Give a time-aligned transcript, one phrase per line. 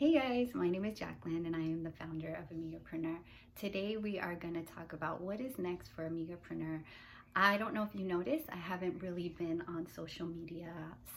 [0.00, 3.18] Hey guys, my name is Jacqueline and I am the founder of Amigapreneur.
[3.54, 6.80] Today we are going to talk about what is next for Amigapreneur.
[7.36, 10.72] I don't know if you noticed, I haven't really been on social media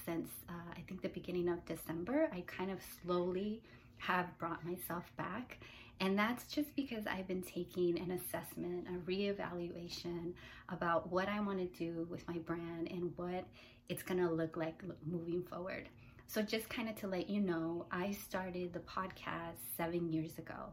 [0.06, 2.28] since uh, I think the beginning of December.
[2.34, 3.62] I kind of slowly
[4.00, 5.60] have brought myself back.
[6.02, 10.34] And that's just because I've been taking an assessment, a reevaluation
[10.68, 13.46] about what I want to do with my brand and what
[13.88, 15.88] it's going to look like moving forward.
[16.34, 20.72] So, just kind of to let you know, I started the podcast seven years ago.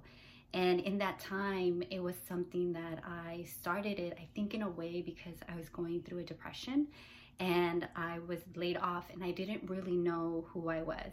[0.55, 4.71] And in that time, it was something that I started it, I think, in a
[4.71, 6.87] way because I was going through a depression
[7.41, 11.13] and I was laid off and I didn't really know who I was.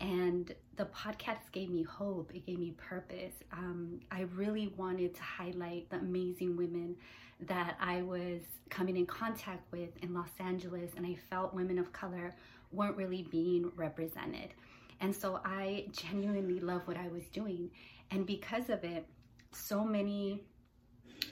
[0.00, 3.34] And the podcast gave me hope, it gave me purpose.
[3.52, 6.96] Um, I really wanted to highlight the amazing women
[7.40, 11.92] that I was coming in contact with in Los Angeles, and I felt women of
[11.92, 12.34] color
[12.72, 14.54] weren't really being represented.
[15.00, 17.70] And so I genuinely love what I was doing.
[18.10, 19.06] And because of it,
[19.52, 20.42] so many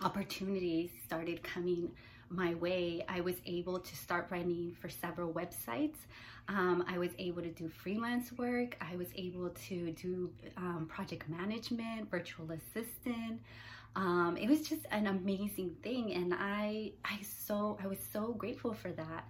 [0.03, 1.91] opportunities started coming
[2.31, 3.05] my way.
[3.09, 5.97] I was able to start writing for several websites.
[6.49, 8.77] Um, I was able to do freelance work.
[8.81, 13.41] I was able to do um, project management, virtual assistant.
[13.97, 18.73] Um, it was just an amazing thing, and I, I so, I was so grateful
[18.73, 19.29] for that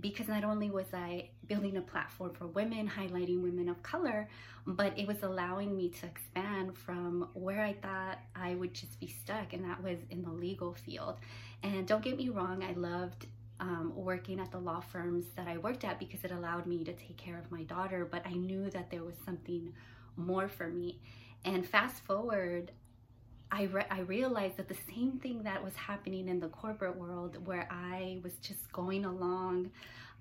[0.00, 4.28] because not only was I building a platform for women, highlighting women of color,
[4.66, 9.08] but it was allowing me to expand from where I thought I would just be
[9.08, 11.16] stuck, and that was in the legal field.
[11.62, 13.26] And don't get me wrong, I loved
[13.60, 16.92] um, working at the law firms that I worked at because it allowed me to
[16.92, 19.72] take care of my daughter, but I knew that there was something
[20.16, 20.98] more for me.
[21.44, 22.72] And fast forward,
[23.50, 27.46] I, re- I realized that the same thing that was happening in the corporate world,
[27.46, 29.70] where I was just going along,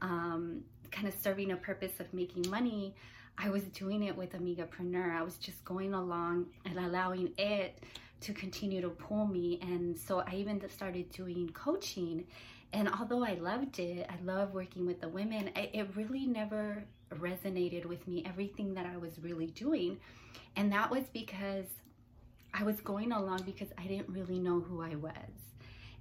[0.02, 0.61] um,
[0.92, 2.94] kind of serving a purpose of making money,
[3.38, 5.16] I was doing it with Amigapreneur.
[5.16, 7.80] I was just going along and allowing it
[8.22, 9.60] to continue to pull me.
[9.62, 12.26] And so I even started doing coaching.
[12.73, 16.83] And although I loved it, I love working with the women, it really never
[17.16, 19.98] resonated with me, everything that I was really doing.
[20.55, 21.66] And that was because
[22.54, 25.14] I was going along because I didn't really know who I was.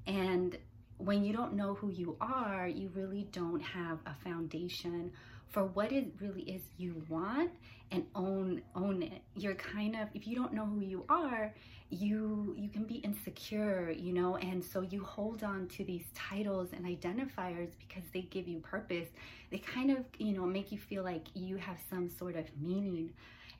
[0.07, 0.57] And
[0.99, 5.13] when you don't know who you are, you really don't have a foundation
[5.51, 7.51] for what it really is you want
[7.91, 9.23] and own own it.
[9.35, 11.53] You're kind of if you don't know who you are,
[11.91, 16.69] you you can be insecure, you know, and so you hold on to these titles
[16.73, 19.09] and identifiers because they give you purpose.
[19.51, 23.13] They kind of, you know, make you feel like you have some sort of meaning.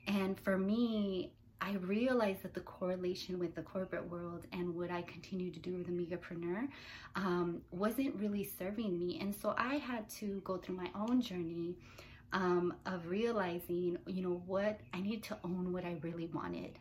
[0.07, 5.03] And for me, I realized that the correlation with the corporate world and what I
[5.03, 6.67] continue to do with Amigapreneur
[7.15, 9.19] um, wasn't really serving me.
[9.21, 11.75] And so I had to go through my own journey
[12.33, 16.79] um, of realizing, you know, what I needed to own what I really wanted.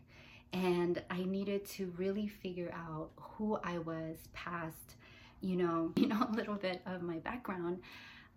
[0.54, 4.96] And I needed to really figure out who I was past,
[5.42, 7.80] you know, you know, a little bit of my background.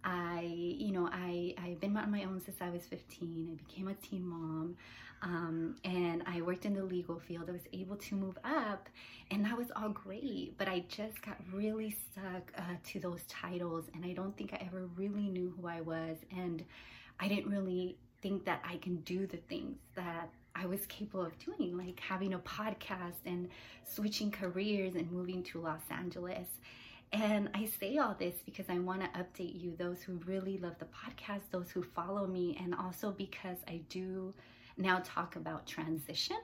[0.04, 3.50] I, you know, I, I've been on my own since I was 15.
[3.54, 4.76] I became a teen mom.
[5.24, 7.50] Um, and I worked in the legal field.
[7.50, 8.90] I was able to move up,
[9.32, 10.58] and that was all great.
[10.58, 14.66] But I just got really stuck uh, to those titles, and I don't think I
[14.66, 16.18] ever really knew who I was.
[16.36, 16.64] And
[17.20, 21.38] I didn't really think that I can do the things that I was capable of
[21.40, 23.50] doing, like having a podcast and
[23.84, 26.48] switching careers and moving to Los Angeles.
[27.12, 30.76] And I say all this because I want to update you, those who really love
[30.80, 34.34] the podcast, those who follow me, and also because I do
[34.78, 36.40] now talk about transition.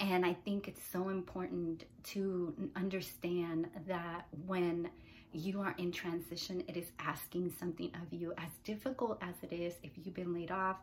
[0.00, 4.88] And I think it's so important to understand that when
[5.32, 9.74] you are in transition, it is asking something of you, as difficult as it is
[9.82, 10.76] if you've been laid off,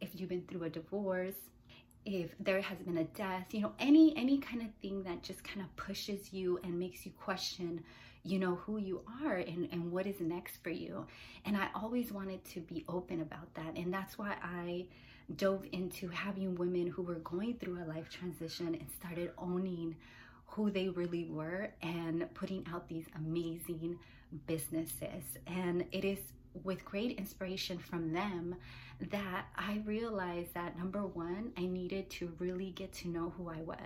[0.00, 1.34] if you've been through a divorce,
[2.04, 5.42] if there has been a death, you know, any any kind of thing that just
[5.44, 7.82] kind of pushes you and makes you question
[8.22, 11.06] you know who you are and, and what is next for you.
[11.44, 13.76] And i always wanted to be open about that.
[13.76, 14.86] And that's why i
[15.36, 19.94] dove into having women who were going through a life transition and started owning
[20.46, 23.98] who they really were and putting out these amazing
[24.46, 25.22] businesses.
[25.46, 26.18] And it is
[26.64, 28.56] with great inspiration from them
[29.10, 33.60] that I realized that number one, I needed to really get to know who I
[33.62, 33.76] was.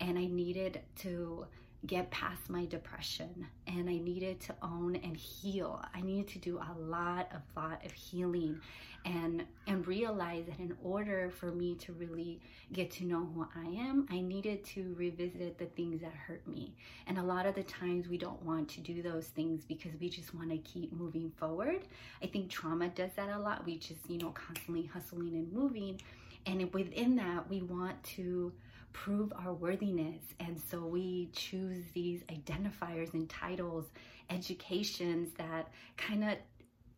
[0.00, 1.46] And I needed to
[1.86, 5.82] get past my depression and I needed to own and heal.
[5.94, 8.60] I needed to do a lot of lot of healing
[9.04, 12.40] and and realize that in order for me to really
[12.72, 16.74] get to know who I am, I needed to revisit the things that hurt me.
[17.06, 20.08] And a lot of the times we don't want to do those things because we
[20.08, 21.86] just want to keep moving forward.
[22.22, 23.64] I think trauma does that a lot.
[23.64, 26.00] We just, you know, constantly hustling and moving
[26.46, 28.52] And within that, we want to
[28.96, 30.22] prove our worthiness.
[30.40, 33.84] And so we choose these identifiers and titles,
[34.30, 36.36] educations that kind of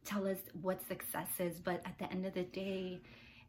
[0.05, 1.59] tell us what success is.
[1.59, 3.01] But at the end of the day,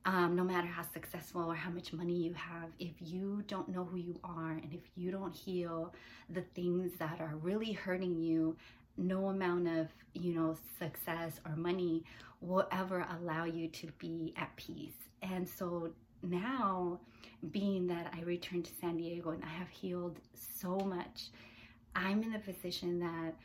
[0.06, 3.84] um, no matter how successful or how much money you have, if you don't know
[3.84, 5.94] who you are and if you don't heal
[6.30, 8.58] the things that are really hurting you,
[8.98, 12.04] no amount of, you know, success or money
[12.42, 14.98] will ever allow you to be at peace.
[15.22, 17.00] And so now,
[17.52, 21.28] being that I returned to San Diego and I have healed so much,
[21.96, 23.36] I'm in the position that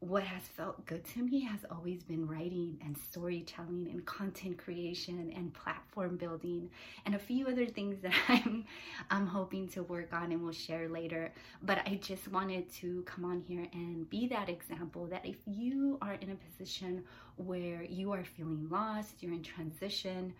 [0.00, 5.32] what has felt good to me has always been writing and storytelling and content creation
[5.34, 6.70] and platform building
[7.04, 8.64] and a few other things that I'm
[9.10, 11.32] I'm hoping to work on and we'll share later.
[11.62, 15.98] But I just wanted to come on here and be that example that if you
[16.00, 17.02] are in a position
[17.36, 20.32] where you are feeling lost, you're in transition,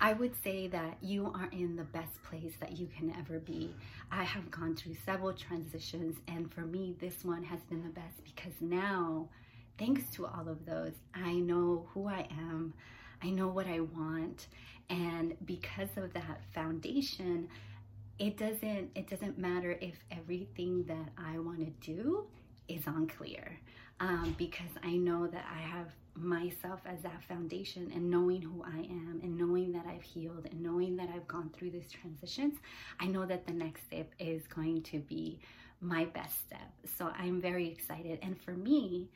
[0.00, 3.74] I would say that you are in the best place that you can ever be.
[4.12, 8.22] I have gone through several transitions, and for me, this one has been the best
[8.24, 9.28] because now,
[9.76, 12.74] thanks to all of those, I know who I am,
[13.22, 14.46] I know what I want,
[14.88, 17.48] and because of that foundation,
[18.20, 22.26] it doesn't it doesn't matter if everything that I want to do
[22.68, 23.58] is unclear
[24.00, 28.78] um, because I know that I have myself as that foundation and knowing who I
[28.78, 32.54] am and knowing that I've healed and knowing that I've gone through these transitions,
[33.00, 35.40] I know that the next step is going to be
[35.80, 36.72] my best step.
[36.96, 38.18] So I'm very excited.
[38.22, 39.10] And for me,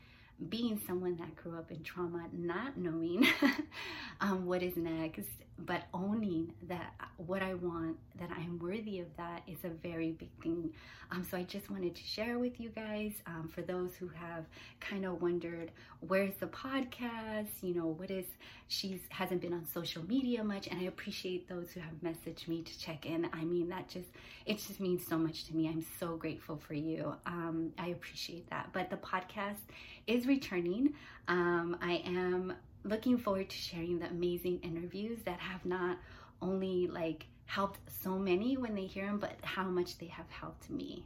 [0.48, 3.26] being someone that grew up in trauma, not knowing
[4.20, 5.28] um, what is next,
[5.58, 10.30] but owning that what I want, that I'm worthy of that is a very big
[10.42, 10.72] thing.
[11.10, 14.46] Um, so I just wanted to share with you guys um, for those who have
[14.80, 18.24] kind of wondered where's the podcast, you know, what is
[18.68, 22.62] she's hasn't been on social media much, and I appreciate those who have messaged me
[22.62, 23.28] to check in.
[23.32, 24.08] I mean, that just
[24.46, 25.68] it just means so much to me.
[25.68, 27.14] I'm so grateful for you.
[27.26, 28.70] Um, I appreciate that.
[28.72, 29.60] But the podcast
[30.06, 30.94] is returning.
[31.28, 35.98] Um, I am looking forward to sharing the amazing interviews that have not
[36.40, 40.70] only like helped so many when they hear them, but how much they have helped
[40.70, 41.04] me.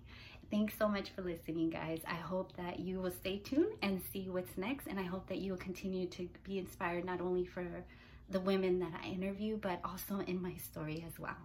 [0.48, 2.00] Thanks so much for listening, guys.
[2.06, 4.86] I hope that you will stay tuned and see what's next.
[4.86, 7.66] And I hope that you will continue to be inspired not only for
[8.30, 11.36] the women that I interview, but also in my story as well.